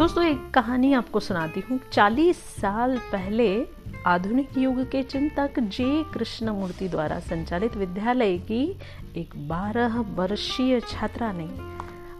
[0.00, 3.66] दोस्तों, एक कहानी आपको सुनाती हूँ। चालीस साल पहले
[4.06, 8.76] आधुनिक युग के चिंतक जे कृष्णमूर्ति द्वारा संचालित विद्यालय की
[9.16, 11.48] एक बारह वर्षीय छात्रा ने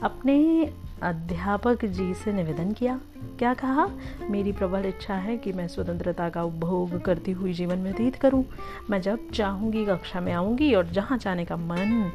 [0.03, 0.65] अपने
[1.03, 3.01] अध्यापक जी से निवेदन किया।
[3.39, 3.89] क्या कहा?
[4.31, 8.45] मेरी प्रबल इच्छा है कि मैं स्वतंत्रता का उपभोग करती हुई जीवन व्यतीत करूँ।
[8.91, 12.13] मैं जब चाहूँगी, कक्षा में आऊँगी और जहाँ जाने का मन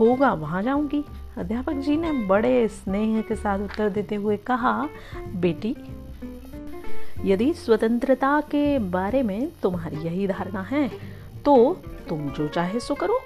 [0.00, 1.04] होगा, वहाँ जाऊँगी।
[1.38, 4.72] अध्यापक जी ने बड़े स्नेह के साथ उत्तर देते हुए कहा,
[5.36, 5.74] बेटी,
[7.24, 10.88] यदि स्वतंत्रता के बारे में तुम्हारी यही धारणा है
[11.44, 11.56] तो
[12.08, 13.20] तुम जो चाहे सो करो,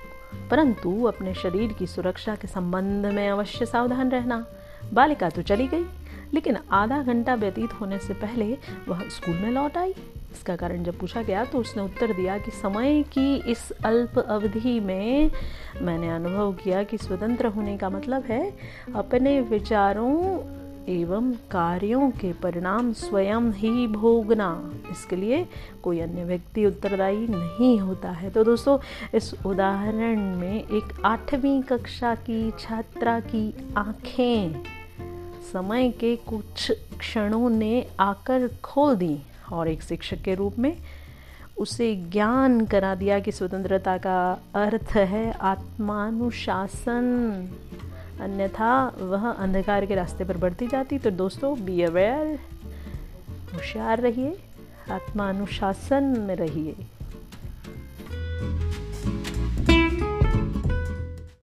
[0.51, 4.45] परंतु अपने शरीर की सुरक्षा के संबंध में अवश्य सावधान रहना।
[4.93, 5.85] बालिका तो चली गई।
[6.35, 8.57] लेकिन आधा घंटा व्यतीत होने से पहले
[8.89, 9.95] वह स्कूल में लौट आई।
[10.33, 14.79] इसका कारण जब पूछा गया तो उसने उत्तर दिया कि समय की इस अल्प अवधि
[14.81, 15.31] में
[15.83, 18.43] मैंने अनुभव किया कि स्वतंत्र होने का मतलब है
[18.95, 20.17] अपने विचारों
[20.89, 24.49] एवं कार्यों के परिणाम स्वयं ही भोगना।
[24.91, 25.47] इसके लिए
[25.83, 28.79] कोई अन्य व्यक्ति उत्तरदायी नहीं होता है। तो दोस्तों,
[29.15, 34.82] इस उदाहरण में एक आठवीं कक्षा की छात्रा की आँखें
[35.53, 39.19] समय के कुछ क्षणों ने आकर खोल दी
[39.53, 40.77] और एक शिक्षक के रूप में
[41.59, 47.03] उसे ज्ञान करा दिया कि स्वतंत्रता का अर्थ है आत्मानुशासन।
[48.21, 52.39] अन्यथा वह अंधकार के रास्ते पर बढ़ती जाती। तो दोस्तों बी अवेयर
[53.55, 54.39] होशियार रहिए,
[54.91, 56.75] आत्मानुशासन में रहिए।